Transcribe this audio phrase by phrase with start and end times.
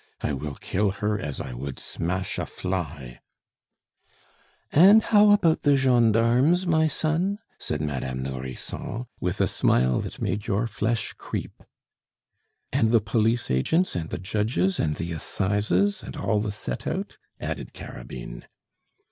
[0.21, 3.19] I will kill her as I would smash a fly"
[4.71, 10.47] "And how about the gendarmes, my son?" said Madame Nourrisson, with a smile that made
[10.47, 11.61] your flesh creep.
[12.73, 17.19] "And the police agents, and the judges, and the assizes, and all the set out?"
[17.39, 18.47] added Carabine.